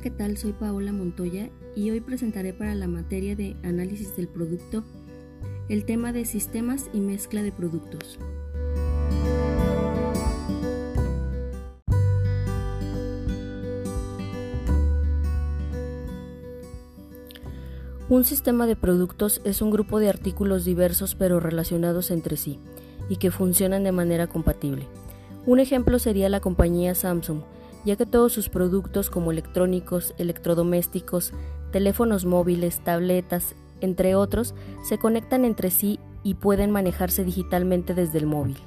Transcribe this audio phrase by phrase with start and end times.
[0.00, 0.38] ¿qué tal?
[0.38, 4.84] Soy Paola Montoya y hoy presentaré para la materia de análisis del producto
[5.68, 8.18] el tema de sistemas y mezcla de productos.
[18.08, 22.60] Un sistema de productos es un grupo de artículos diversos pero relacionados entre sí
[23.08, 24.86] y que funcionan de manera compatible.
[25.44, 27.40] Un ejemplo sería la compañía Samsung,
[27.84, 31.32] ya que todos sus productos como electrónicos, electrodomésticos,
[31.72, 38.26] teléfonos móviles, tabletas, entre otros, se conectan entre sí y pueden manejarse digitalmente desde el
[38.26, 38.58] móvil.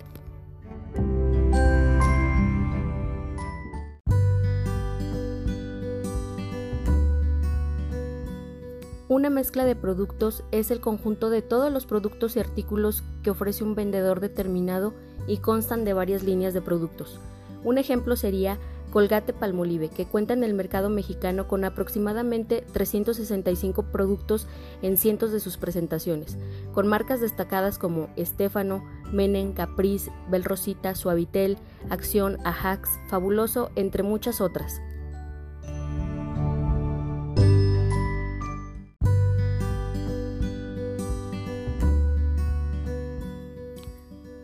[9.08, 13.64] Una mezcla de productos es el conjunto de todos los productos y artículos que ofrece
[13.64, 14.94] un vendedor determinado
[15.28, 17.20] y constan de varias líneas de productos.
[17.64, 18.58] Un ejemplo sería
[18.96, 24.48] Colgate Palmolive, que cuenta en el mercado mexicano con aproximadamente 365 productos
[24.82, 26.38] en cientos de sus presentaciones,
[26.74, 31.58] con marcas destacadas como Estefano, Menen, Caprice, Bel Rosita, Suavitel,
[31.90, 34.80] Acción, Ajax, Fabuloso, entre muchas otras.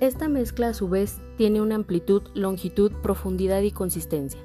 [0.01, 4.41] Esta mezcla a su vez tiene una amplitud, longitud, profundidad y consistencia.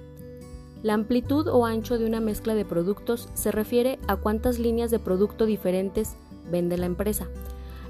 [0.82, 4.98] La amplitud o ancho de una mezcla de productos se refiere a cuántas líneas de
[4.98, 6.16] producto diferentes
[6.50, 7.28] vende la empresa.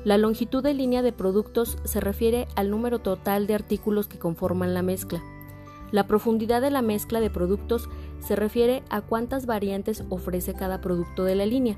[0.05, 4.73] La longitud de línea de productos se refiere al número total de artículos que conforman
[4.73, 5.21] la mezcla.
[5.91, 7.89] La profundidad de la mezcla de productos
[8.21, 11.77] se refiere a cuántas variantes ofrece cada producto de la línea.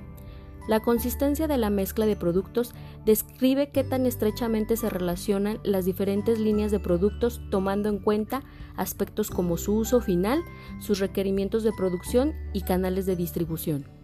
[0.69, 2.75] La consistencia de la mezcla de productos
[3.07, 8.43] describe qué tan estrechamente se relacionan las diferentes líneas de productos tomando en cuenta
[8.77, 10.45] aspectos como su uso final,
[10.79, 13.98] sus requerimientos de producción y canales de distribución.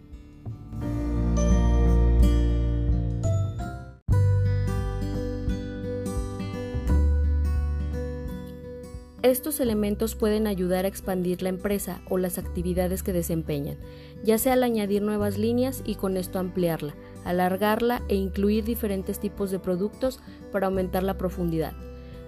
[9.25, 13.75] Estos elementos pueden ayudar a expandir la empresa o las actividades que desempeñan,
[14.23, 16.93] ya sea al añadir nuevas líneas y con esto ampliarla,
[17.23, 20.19] alargarla e incluir diferentes tipos de productos
[20.51, 21.73] para aumentar la profundidad.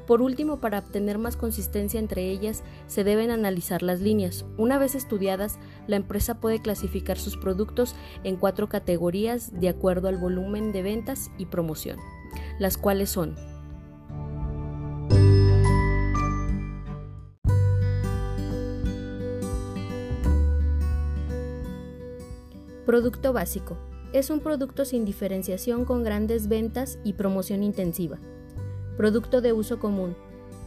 [0.08, 4.46] Por último, para obtener más consistencia entre ellas, se deben analizar las líneas.
[4.58, 7.94] Una vez estudiadas, la empresa puede clasificar sus productos
[8.24, 12.00] en cuatro categorías de acuerdo al volumen de ventas y promoción,
[12.58, 13.36] las cuales son
[22.88, 23.78] Producto básico.
[24.14, 28.18] Es un producto sin diferenciación con grandes ventas y promoción intensiva.
[28.96, 30.16] Producto de uso común.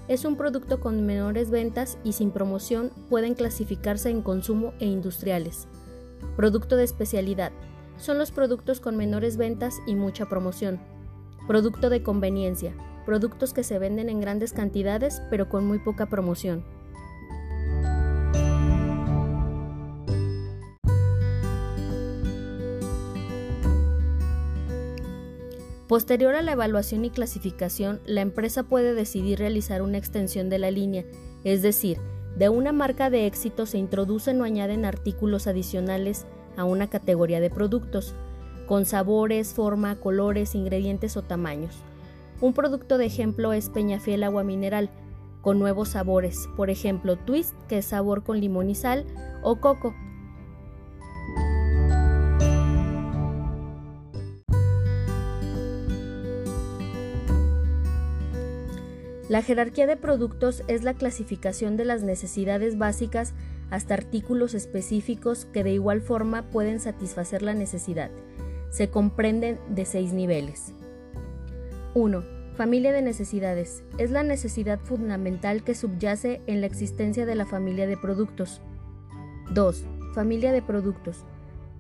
[0.07, 5.67] Es un producto con menores ventas y sin promoción pueden clasificarse en consumo e industriales.
[6.37, 7.53] Producto de especialidad.
[7.97, 10.79] Son los productos con menores ventas y mucha promoción.
[11.47, 12.75] Producto de conveniencia.
[13.07, 16.67] Productos que se venden en grandes cantidades pero con muy poca promoción.
[25.91, 30.71] Posterior a la evaluación y clasificación, la empresa puede decidir realizar una extensión de la
[30.71, 31.05] línea,
[31.43, 31.99] es decir,
[32.37, 37.51] de una marca de éxito se introducen o añaden artículos adicionales a una categoría de
[37.51, 38.15] productos,
[38.69, 41.75] con sabores, forma, colores, ingredientes o tamaños.
[42.41, 44.91] Un producto de ejemplo es Peñafiel agua mineral,
[45.41, 49.07] con nuevos sabores, por ejemplo Twist, que es sabor con limón y sal,
[49.43, 49.97] o Coco,
[59.31, 63.33] La jerarquía de productos es la clasificación de las necesidades básicas
[63.71, 68.11] hasta artículos específicos que de igual forma pueden satisfacer la necesidad.
[68.71, 70.75] Se comprenden de seis niveles.
[71.95, 72.25] 1.
[72.57, 73.85] Familia de necesidades.
[73.99, 78.61] Es la necesidad fundamental que subyace en la existencia de la familia de productos.
[79.55, 79.85] 2.
[80.13, 81.25] Familia de productos.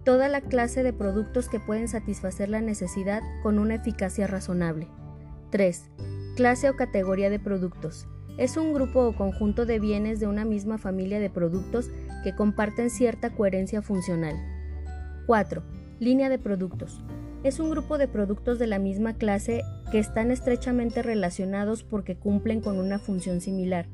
[0.04, 4.86] Toda la clase de productos que pueden satisfacer la necesidad con una eficacia razonable.
[5.50, 5.90] 3.
[6.40, 8.08] Clase o categoría de productos.
[8.38, 11.90] Es un grupo o conjunto de bienes de una misma familia de productos
[12.24, 14.36] que comparten cierta coherencia funcional.
[15.26, 15.62] 4.
[15.98, 17.02] Línea de productos.
[17.44, 19.60] Es un grupo de productos de la misma clase
[19.92, 23.84] que están estrechamente relacionados porque cumplen con una función similar.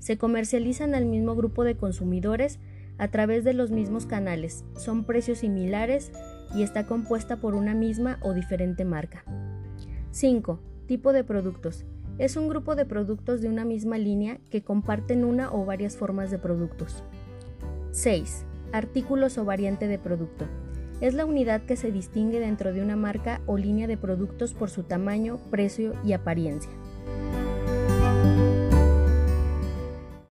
[0.00, 2.58] Se comercializan al mismo grupo de consumidores
[2.98, 6.10] a través de los mismos canales, son precios similares
[6.56, 9.22] y está compuesta por una misma o diferente marca.
[10.10, 10.73] 5.
[10.86, 11.84] Tipo de productos.
[12.18, 16.30] Es un grupo de productos de una misma línea que comparten una o varias formas
[16.30, 17.02] de productos.
[17.92, 18.44] 6.
[18.72, 20.44] Artículos o variante de producto.
[21.00, 24.68] Es la unidad que se distingue dentro de una marca o línea de productos por
[24.68, 26.70] su tamaño, precio y apariencia.